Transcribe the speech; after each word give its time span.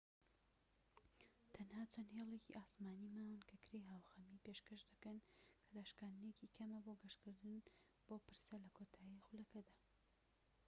تەنها 1.53 1.83
چەند 1.93 2.09
هێڵێکی 2.17 2.57
ئاسمانی 2.59 3.13
ماون 3.15 3.41
کە 3.49 3.55
کرێی 3.63 3.89
هاوخەمی 3.91 4.43
پێشکەش 4.45 4.81
دەکەن 4.91 5.17
کە 5.63 5.69
داشکاندنێکی 5.75 6.53
کەمە 6.55 6.79
بۆ 6.85 6.93
گەشتکردن 7.03 7.59
بۆ 8.07 8.15
پرسە 8.25 8.55
لە 8.63 8.69
کۆتا 8.77 9.05
خولەکدا 9.25 9.63